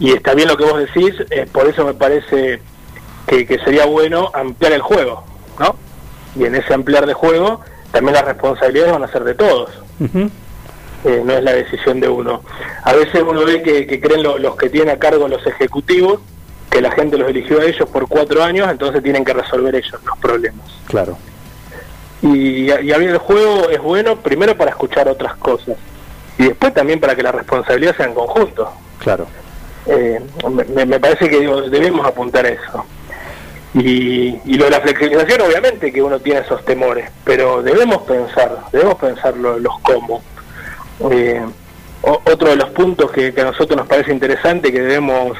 y 0.00 0.12
está 0.12 0.34
bien 0.34 0.48
lo 0.48 0.56
que 0.58 0.64
vos 0.64 0.78
decís, 0.78 1.14
eh, 1.30 1.46
por 1.50 1.66
eso 1.66 1.86
me 1.86 1.94
parece 1.94 2.60
que, 3.26 3.46
que 3.46 3.58
sería 3.60 3.86
bueno 3.86 4.30
ampliar 4.34 4.72
el 4.72 4.82
juego, 4.82 5.24
¿no? 5.58 5.76
Y 6.36 6.44
en 6.44 6.54
ese 6.54 6.74
ampliar 6.74 7.06
de 7.06 7.14
juego, 7.14 7.60
también 7.92 8.14
las 8.14 8.24
responsabilidades 8.24 8.92
van 8.92 9.04
a 9.04 9.08
ser 9.08 9.24
de 9.24 9.34
todos. 9.34 9.70
Eh, 11.04 11.22
no 11.24 11.32
es 11.34 11.42
la 11.44 11.52
decisión 11.52 12.00
de 12.00 12.08
uno. 12.08 12.42
A 12.82 12.92
veces 12.94 13.22
uno 13.26 13.44
ve 13.44 13.62
que, 13.62 13.86
que 13.86 14.00
creen 14.00 14.22
lo- 14.22 14.38
los 14.38 14.56
que 14.56 14.68
tienen 14.68 14.94
a 14.94 14.98
cargo 14.98 15.28
los 15.28 15.46
ejecutivos, 15.46 16.20
que 16.70 16.80
la 16.80 16.90
gente 16.90 17.16
los 17.16 17.28
eligió 17.28 17.60
a 17.60 17.64
ellos 17.64 17.88
por 17.88 18.08
cuatro 18.08 18.42
años, 18.42 18.68
entonces 18.70 19.02
tienen 19.02 19.24
que 19.24 19.32
resolver 19.32 19.74
ellos 19.74 19.94
los 20.04 20.18
problemas. 20.18 20.66
Claro. 20.88 21.16
Y, 22.22 22.70
y 22.72 22.92
abrir 22.92 23.10
el 23.10 23.18
juego 23.18 23.68
es 23.70 23.80
bueno 23.80 24.16
primero 24.16 24.56
para 24.56 24.70
escuchar 24.70 25.06
otras 25.08 25.36
cosas 25.36 25.76
y 26.38 26.44
después 26.46 26.72
también 26.74 26.98
para 26.98 27.14
que 27.14 27.22
la 27.22 27.30
responsabilidad 27.30 27.94
sea 27.96 28.06
en 28.06 28.14
conjunto. 28.14 28.70
Claro. 28.98 29.26
Eh, 29.86 30.20
me, 30.74 30.84
me 30.86 30.98
parece 30.98 31.28
que 31.28 31.40
digo, 31.40 31.62
debemos 31.62 32.04
apuntar 32.04 32.44
a 32.46 32.48
eso. 32.48 32.84
Y, 33.74 34.40
y 34.44 34.54
lo 34.54 34.64
de 34.66 34.70
la 34.70 34.80
flexibilización, 34.80 35.42
obviamente 35.42 35.92
que 35.92 36.02
uno 36.02 36.18
tiene 36.20 36.40
esos 36.40 36.64
temores, 36.64 37.10
pero 37.24 37.62
debemos 37.62 38.02
pensar, 38.04 38.58
debemos 38.72 38.94
pensar 38.94 39.36
lo- 39.36 39.58
los 39.58 39.78
cómo. 39.80 40.22
Eh, 41.10 41.44
otro 42.02 42.48
de 42.50 42.56
los 42.56 42.70
puntos 42.70 43.10
que, 43.10 43.34
que 43.34 43.40
a 43.40 43.44
nosotros 43.44 43.76
nos 43.76 43.86
parece 43.86 44.12
interesante 44.12 44.72
que 44.72 44.80
debemos 44.80 45.36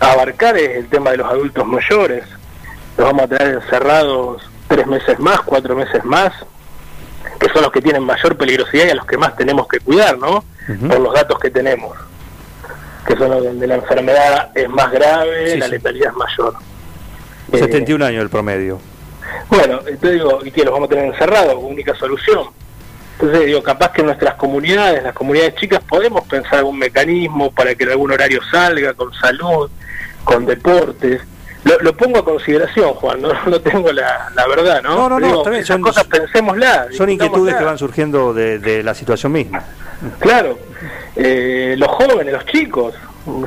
abarcar 0.00 0.56
es 0.58 0.76
el 0.76 0.88
tema 0.88 1.12
de 1.12 1.18
los 1.18 1.30
adultos 1.30 1.66
mayores. 1.66 2.24
Los 2.98 3.06
vamos 3.06 3.22
a 3.22 3.28
tener 3.28 3.54
encerrados 3.54 4.42
tres 4.66 4.86
meses 4.86 5.18
más, 5.18 5.40
cuatro 5.42 5.74
meses 5.76 6.04
más, 6.04 6.32
que 7.38 7.48
son 7.50 7.62
los 7.62 7.70
que 7.72 7.80
tienen 7.80 8.02
mayor 8.02 8.36
peligrosidad 8.36 8.86
y 8.86 8.90
a 8.90 8.94
los 8.96 9.06
que 9.06 9.16
más 9.16 9.34
tenemos 9.36 9.66
que 9.68 9.80
cuidar, 9.80 10.18
¿no? 10.18 10.44
Por 10.88 11.00
los 11.00 11.14
datos 11.14 11.38
que 11.38 11.50
tenemos 11.50 11.96
que 13.06 13.16
son 13.16 13.30
los 13.30 13.42
donde 13.42 13.66
la 13.66 13.76
enfermedad 13.76 14.50
es 14.54 14.68
más 14.68 14.90
grave, 14.92 15.52
Sí, 15.52 15.58
la 15.58 15.64
sí. 15.66 15.72
letalidad 15.72 16.10
es 16.10 16.16
mayor. 16.16 16.54
Eh, 17.52 17.58
71 17.58 18.04
años 18.04 18.22
el 18.22 18.28
promedio. 18.30 18.78
bueno, 19.48 19.80
te 20.00 20.12
digo, 20.12 20.40
¿y 20.44 20.50
qué? 20.50 20.64
¿Los 20.64 20.72
vamos 20.72 20.86
a 20.88 20.90
tener 20.90 21.06
encerrados? 21.06 21.56
Única 21.60 21.94
solución. 21.94 22.48
Entonces, 23.20 23.46
digo, 23.46 23.62
capaz 23.62 23.90
que 23.92 24.02
en 24.02 24.06
nuestras 24.08 24.34
comunidades, 24.34 25.02
las 25.02 25.12
comunidades 25.14 25.56
chicas, 25.56 25.80
podemos 25.88 26.24
pensar 26.26 26.58
algún 26.58 26.78
mecanismo 26.78 27.50
para 27.50 27.74
que 27.74 27.82
en 27.84 27.90
algún 27.90 28.12
horario 28.12 28.40
salga, 28.50 28.94
con 28.94 29.12
salud, 29.14 29.68
con 30.24 30.46
deportes. 30.46 31.20
Lo, 31.64 31.76
lo 31.80 31.96
pongo 31.96 32.20
a 32.20 32.24
consideración, 32.24 32.94
Juan, 32.94 33.20
no, 33.20 33.30
no 33.46 33.60
tengo 33.60 33.90
la, 33.92 34.30
la 34.36 34.46
verdad, 34.46 34.82
¿no? 34.82 34.94
No, 34.94 35.08
no, 35.08 35.18
no, 35.20 35.26
Digo, 35.26 35.42
bien, 35.44 35.54
esas 35.56 35.66
son- 35.74 35.82
cosas 35.82 36.04
pensémoslas. 36.04 36.94
Son 36.94 37.10
inquietudes 37.10 37.56
que 37.56 37.64
van 37.64 37.76
surgiendo 37.78 38.32
de, 38.32 38.60
de 38.60 38.82
la 38.84 38.94
situación 38.94 39.32
misma. 39.32 39.64
Claro, 40.20 40.56
eh, 41.16 41.74
los 41.76 41.88
jóvenes, 41.88 42.32
los 42.32 42.46
chicos. 42.46 42.94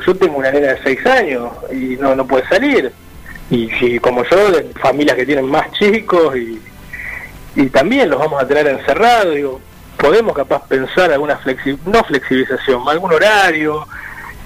Yo 0.06 0.14
tengo 0.16 0.36
una 0.36 0.52
nena 0.52 0.74
de 0.74 0.82
6 0.82 1.06
años 1.06 1.50
y 1.72 1.96
no, 1.96 2.14
no 2.14 2.26
puede 2.26 2.46
salir. 2.46 2.92
Y, 3.52 3.68
si 3.78 3.98
como 3.98 4.24
yo, 4.24 4.50
de 4.50 4.64
familias 4.80 5.14
que 5.14 5.26
tienen 5.26 5.44
más 5.44 5.70
chicos 5.72 6.34
y, 6.34 6.58
y 7.54 7.66
también 7.66 8.08
los 8.08 8.18
vamos 8.18 8.42
a 8.42 8.48
tener 8.48 8.66
encerrados. 8.66 9.34
Digo, 9.34 9.60
podemos 9.98 10.34
capaz 10.34 10.66
pensar 10.66 11.12
alguna 11.12 11.36
flexi 11.36 11.78
no 11.84 12.02
flexibilización, 12.02 12.82
algún 12.88 13.12
horario, 13.12 13.86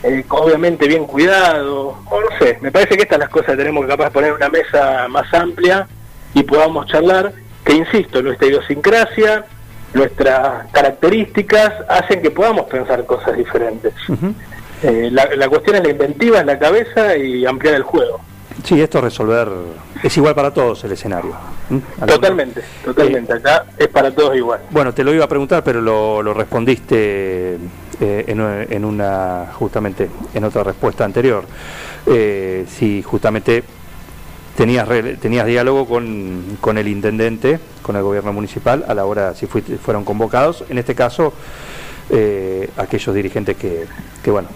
eh, 0.02 0.24
obviamente 0.28 0.88
bien 0.88 1.06
cuidado. 1.06 1.96
O 2.10 2.20
no 2.20 2.38
sé, 2.40 2.58
me 2.60 2.72
parece 2.72 2.96
que 2.96 3.04
estas 3.04 3.20
las 3.20 3.28
cosas 3.28 3.52
que 3.52 3.58
tenemos 3.58 3.84
que 3.84 3.90
capaz 3.90 4.10
poner 4.10 4.30
en 4.30 4.36
una 4.36 4.48
mesa 4.48 5.06
más 5.08 5.32
amplia 5.32 5.86
y 6.34 6.42
podamos 6.42 6.86
charlar. 6.88 7.32
Que 7.64 7.74
insisto, 7.74 8.20
nuestra 8.22 8.48
idiosincrasia, 8.48 9.44
nuestras 9.94 10.66
características 10.72 11.72
hacen 11.88 12.22
que 12.22 12.32
podamos 12.32 12.66
pensar 12.66 13.04
cosas 13.06 13.36
diferentes. 13.36 13.94
Eh, 14.82 15.10
la, 15.12 15.28
la 15.36 15.48
cuestión 15.48 15.76
es 15.76 15.84
la 15.84 15.90
inventiva 15.90 16.40
en 16.40 16.46
la 16.46 16.58
cabeza 16.58 17.16
y 17.16 17.46
ampliar 17.46 17.76
el 17.76 17.84
juego. 17.84 18.20
Sí, 18.66 18.80
esto 18.80 19.00
resolver 19.00 19.48
es 20.02 20.16
igual 20.16 20.34
para 20.34 20.52
todos 20.52 20.82
el 20.82 20.90
escenario. 20.90 21.32
¿Mm? 21.70 22.04
Totalmente, 22.04 22.62
totalmente. 22.84 23.32
Acá 23.34 23.64
es 23.78 23.86
para 23.86 24.10
todos 24.12 24.36
igual. 24.36 24.60
Bueno, 24.70 24.92
te 24.92 25.04
lo 25.04 25.14
iba 25.14 25.24
a 25.24 25.28
preguntar, 25.28 25.62
pero 25.62 25.80
lo, 25.80 26.20
lo 26.20 26.34
respondiste 26.34 27.58
eh, 28.00 28.24
en, 28.26 28.40
en 28.68 28.84
una 28.84 29.46
justamente 29.54 30.10
en 30.34 30.42
otra 30.42 30.64
respuesta 30.64 31.04
anterior. 31.04 31.44
Eh, 32.06 32.66
si 32.68 33.02
justamente 33.04 33.62
tenías 34.56 34.88
tenías 35.20 35.46
diálogo 35.46 35.86
con, 35.86 36.58
con 36.60 36.76
el 36.76 36.88
intendente, 36.88 37.60
con 37.82 37.94
el 37.94 38.02
gobierno 38.02 38.32
municipal 38.32 38.84
a 38.88 38.94
la 38.94 39.04
hora 39.04 39.32
si 39.34 39.46
fuiste- 39.46 39.78
fueron 39.78 40.04
convocados. 40.04 40.64
En 40.68 40.78
este 40.78 40.96
caso, 40.96 41.32
eh, 42.10 42.68
aquellos 42.76 43.14
dirigentes 43.14 43.56
que, 43.56 43.84
que 44.24 44.30
bueno 44.32 44.48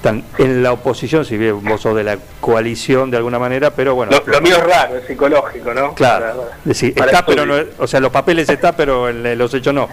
están 0.00 0.24
en 0.38 0.62
la 0.62 0.72
oposición, 0.72 1.26
si 1.26 1.36
bien 1.36 1.62
vos 1.62 1.82
sos 1.82 1.94
de 1.94 2.02
la 2.02 2.16
coalición 2.40 3.10
de 3.10 3.18
alguna 3.18 3.38
manera, 3.38 3.70
pero 3.72 3.94
bueno. 3.94 4.12
Lo, 4.12 4.32
lo 4.32 4.40
mío 4.40 4.56
es 4.56 4.64
raro, 4.64 4.96
es 4.96 5.04
psicológico, 5.06 5.74
¿no? 5.74 5.94
Claro, 5.94 6.26
Para- 6.44 6.58
decir, 6.64 6.94
para 6.94 7.10
está, 7.10 7.26
pero 7.26 7.44
no, 7.44 7.54
o 7.78 7.86
sea, 7.86 8.00
los 8.00 8.10
papeles 8.10 8.48
está, 8.48 8.72
pero 8.74 9.10
en 9.10 9.36
los 9.36 9.52
hechos 9.52 9.74
no. 9.74 9.90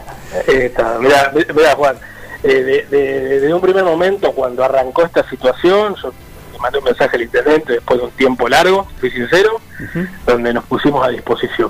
Eh, 0.48 0.68
está. 0.68 0.98
Mirá, 1.00 1.34
mirá, 1.54 1.76
Juan, 1.76 1.98
eh, 2.42 2.86
de- 2.90 3.54
un 3.54 3.60
primer 3.60 3.84
momento, 3.84 4.32
cuando 4.32 4.64
arrancó 4.64 5.04
esta 5.04 5.28
situación, 5.30 5.94
yo 6.02 6.14
le 6.54 6.60
mandé 6.60 6.78
un 6.80 6.86
mensaje 6.86 7.18
al 7.18 7.24
intendente 7.24 7.74
después 7.74 8.00
de 8.00 8.06
un 8.06 8.12
tiempo 8.12 8.48
largo, 8.48 8.88
fui 9.02 9.12
sincero, 9.12 9.60
donde 10.26 10.54
nos 10.54 10.64
pusimos 10.64 11.06
a 11.06 11.10
disposición. 11.10 11.70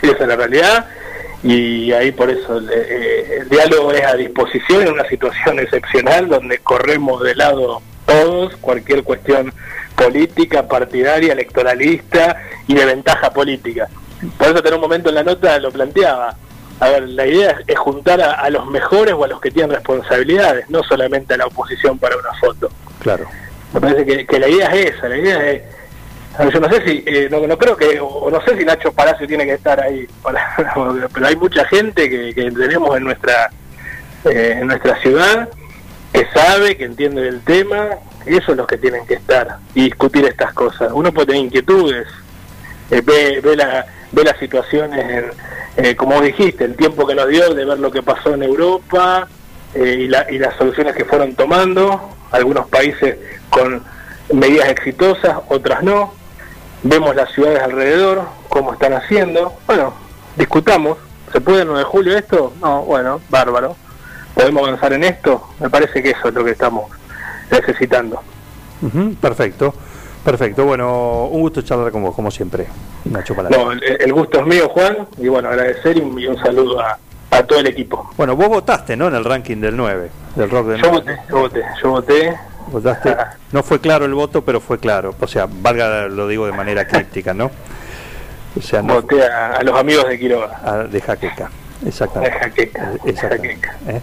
Esa 0.00 0.16
es 0.22 0.26
la 0.26 0.36
realidad, 0.36 0.86
y 1.42 1.92
ahí 1.92 2.10
por 2.10 2.30
eso 2.30 2.58
el, 2.58 2.68
eh, 2.70 3.38
el 3.40 3.48
diálogo 3.48 3.92
es 3.92 4.04
a 4.04 4.14
disposición 4.14 4.82
en 4.82 4.92
una 4.92 5.08
situación 5.08 5.58
excepcional 5.60 6.28
donde 6.28 6.58
corremos 6.58 7.22
de 7.22 7.34
lado 7.34 7.82
todos, 8.06 8.56
cualquier 8.56 9.04
cuestión 9.04 9.52
política, 9.94 10.66
partidaria, 10.66 11.32
electoralista 11.32 12.36
y 12.66 12.74
de 12.74 12.84
ventaja 12.84 13.30
política. 13.30 13.88
Por 14.36 14.48
eso, 14.48 14.66
en 14.66 14.74
un 14.74 14.80
momento 14.80 15.10
en 15.10 15.16
la 15.16 15.22
nota 15.22 15.58
lo 15.58 15.70
planteaba. 15.70 16.34
A 16.80 16.88
ver, 16.90 17.08
la 17.08 17.26
idea 17.26 17.50
es, 17.50 17.58
es 17.66 17.78
juntar 17.78 18.20
a, 18.20 18.32
a 18.32 18.50
los 18.50 18.66
mejores 18.66 19.14
o 19.14 19.24
a 19.24 19.28
los 19.28 19.40
que 19.40 19.50
tienen 19.50 19.72
responsabilidades, 19.72 20.70
no 20.70 20.82
solamente 20.84 21.34
a 21.34 21.36
la 21.36 21.46
oposición 21.46 21.98
para 21.98 22.16
una 22.16 22.32
foto. 22.40 22.70
Claro. 23.00 23.26
Me 23.74 23.80
parece 23.80 24.06
que, 24.06 24.26
que 24.26 24.38
la 24.38 24.48
idea 24.48 24.68
es 24.68 24.94
esa, 24.94 25.08
la 25.08 25.18
idea 25.18 25.50
es... 25.50 25.62
Yo 26.52 26.60
no 26.60 26.68
sé 26.70 26.84
si, 26.86 27.04
eh, 27.06 27.28
no, 27.30 27.46
no 27.46 27.58
creo 27.58 27.76
que, 27.76 27.98
o 28.00 28.30
no 28.30 28.40
sé 28.42 28.56
si 28.56 28.64
Nacho 28.64 28.92
Palacio 28.92 29.26
tiene 29.26 29.44
que 29.44 29.54
estar 29.54 29.80
ahí, 29.80 30.06
pero 31.14 31.26
hay 31.26 31.36
mucha 31.36 31.64
gente 31.66 32.08
que, 32.08 32.32
tenemos 32.52 32.96
en 32.96 33.04
nuestra, 33.04 33.50
eh, 34.24 34.58
en 34.60 34.66
nuestra 34.68 35.00
ciudad 35.00 35.48
que 36.12 36.26
sabe, 36.32 36.76
que 36.76 36.84
entiende 36.84 37.22
del 37.22 37.40
tema, 37.42 37.88
y 38.26 38.36
eso 38.36 38.52
es 38.52 38.56
los 38.56 38.66
que 38.66 38.78
tienen 38.78 39.06
que 39.06 39.14
estar 39.14 39.58
y 39.74 39.84
discutir 39.84 40.24
estas 40.26 40.52
cosas. 40.52 40.90
Uno 40.92 41.12
puede 41.12 41.26
tener 41.28 41.42
inquietudes, 41.42 42.06
eh, 42.90 43.02
ve, 43.04 43.40
ve, 43.42 43.56
la, 43.56 43.86
ve 44.12 44.24
las 44.24 44.38
situaciones, 44.38 44.98
en, 45.76 45.84
eh, 45.84 45.96
como 45.96 46.20
dijiste, 46.20 46.64
el 46.64 46.76
tiempo 46.76 47.06
que 47.06 47.14
nos 47.14 47.28
dio 47.28 47.52
de 47.54 47.64
ver 47.64 47.78
lo 47.78 47.90
que 47.90 48.02
pasó 48.02 48.34
en 48.34 48.42
Europa 48.42 49.28
eh, 49.74 49.96
y, 50.00 50.08
la- 50.08 50.26
y 50.30 50.38
las 50.38 50.56
soluciones 50.56 50.94
que 50.94 51.04
fueron 51.04 51.34
tomando, 51.34 52.10
algunos 52.30 52.66
países 52.68 53.16
con 53.50 53.82
medidas 54.32 54.68
exitosas, 54.70 55.36
otras 55.48 55.82
no. 55.82 56.14
Vemos 56.82 57.14
las 57.16 57.30
ciudades 57.32 57.60
alrededor, 57.62 58.22
cómo 58.48 58.72
están 58.72 58.92
haciendo. 58.94 59.52
Bueno, 59.66 59.92
discutamos. 60.36 60.98
¿Se 61.32 61.40
puede 61.40 61.62
el 61.62 61.66
9 61.68 61.80
de 61.80 61.84
julio 61.84 62.16
esto? 62.16 62.52
No, 62.62 62.82
bueno, 62.82 63.20
bárbaro. 63.28 63.76
¿Podemos 64.34 64.62
avanzar 64.66 64.92
en 64.92 65.04
esto? 65.04 65.48
Me 65.60 65.68
parece 65.68 66.02
que 66.02 66.10
eso 66.10 66.28
es 66.28 66.34
lo 66.34 66.44
que 66.44 66.52
estamos 66.52 66.90
necesitando. 67.50 68.22
Perfecto, 69.20 69.74
perfecto. 70.24 70.64
Bueno, 70.64 71.24
un 71.26 71.40
gusto 71.40 71.62
charlar 71.62 71.90
con 71.90 72.02
vos, 72.02 72.14
como 72.14 72.30
siempre, 72.30 72.66
Nacho. 73.06 73.34
No, 73.50 73.72
el, 73.72 73.82
el 73.82 74.12
gusto 74.12 74.38
es 74.40 74.46
mío, 74.46 74.68
Juan, 74.68 75.08
y 75.18 75.28
bueno, 75.28 75.48
agradecer 75.48 75.96
y 75.98 76.00
un, 76.00 76.18
y 76.18 76.26
un 76.28 76.38
saludo 76.38 76.80
a, 76.80 76.96
a 77.32 77.42
todo 77.42 77.58
el 77.58 77.66
equipo. 77.66 78.08
Bueno, 78.16 78.36
vos 78.36 78.48
votaste, 78.48 78.96
¿no? 78.96 79.08
En 79.08 79.16
el 79.16 79.24
ranking 79.24 79.56
del 79.56 79.76
9, 79.76 80.10
del 80.36 80.50
rock 80.50 80.68
del 80.68 80.80
Yo 80.80 80.90
9. 80.92 80.98
voté, 81.00 81.20
yo 81.28 81.38
voté, 81.40 81.62
yo 81.82 81.90
voté, 81.90 82.38
Votaste- 82.70 83.16
no 83.52 83.62
fue 83.62 83.80
claro 83.80 84.04
el 84.04 84.14
voto, 84.14 84.44
pero 84.44 84.60
fue 84.60 84.78
claro. 84.78 85.14
O 85.20 85.26
sea, 85.26 85.46
valga, 85.50 86.08
lo 86.08 86.28
digo 86.28 86.46
de 86.46 86.52
manera 86.52 86.86
críptica, 86.86 87.32
¿no? 87.34 87.50
O 88.56 88.62
sea, 88.62 88.82
no, 88.82 88.94
Voté 88.94 89.24
a, 89.24 89.52
a 89.56 89.62
los 89.62 89.78
amigos 89.78 90.08
de 90.08 90.18
Quiroga. 90.18 90.60
a- 90.64 90.84
de 90.84 91.00
Jaqueca. 91.00 91.50
Exactamente. 91.86 92.34
De 92.36 92.40
Jaqueca, 92.44 92.92
exactamente. 93.04 93.66
Jaqueca. 93.68 93.92
¿eh? 93.92 94.00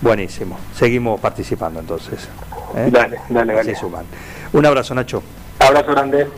Buenísimo. 0.00 0.58
Seguimos 0.76 1.18
participando 1.20 1.80
entonces. 1.80 2.28
¿eh? 2.76 2.88
Dale, 2.90 3.18
dale, 3.28 3.54
dale. 3.54 3.74
suman. 3.74 4.04
Un 4.52 4.66
abrazo, 4.66 4.94
Nacho. 4.94 5.22
Abrazo 5.58 5.92
grande. 5.92 6.28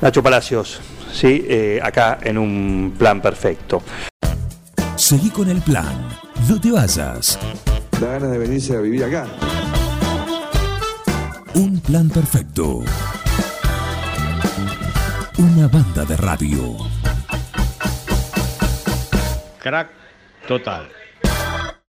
Nacho 0.00 0.22
Palacios, 0.22 0.80
sí, 1.12 1.46
eh, 1.48 1.80
acá 1.82 2.18
en 2.22 2.36
un 2.38 2.94
plan 2.98 3.20
perfecto. 3.22 3.82
Seguí 4.96 5.30
con 5.30 5.48
el 5.48 5.60
plan. 5.62 6.08
No 6.48 6.60
te 6.60 6.70
vayas. 6.72 7.38
Da 8.00 8.08
ganas 8.08 8.30
de 8.30 8.38
venirse 8.38 8.76
a 8.76 8.80
vivir 8.80 9.04
acá. 9.04 9.26
Un 11.56 11.80
plan 11.80 12.10
perfecto. 12.10 12.84
Una 15.38 15.68
banda 15.68 16.04
de 16.04 16.14
radio. 16.14 16.76
Crack 19.58 19.88
total. 20.46 20.95